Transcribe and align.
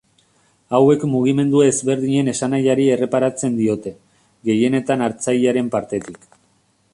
Hauek 0.77 1.03
mugimendu 1.09 1.59
ezberdinen 1.65 2.31
esanahiari 2.33 2.87
erreparatzen 2.95 3.59
diote, 3.61 3.93
gehienetan 4.51 5.05
hartzailearen 5.09 5.71
partetik. 5.77 6.19